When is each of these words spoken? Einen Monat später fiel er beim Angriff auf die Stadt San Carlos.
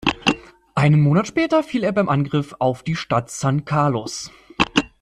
Einen 0.73 0.99
Monat 0.99 1.27
später 1.27 1.61
fiel 1.61 1.83
er 1.83 1.91
beim 1.91 2.09
Angriff 2.09 2.55
auf 2.57 2.81
die 2.81 2.95
Stadt 2.95 3.29
San 3.29 3.65
Carlos. 3.65 4.31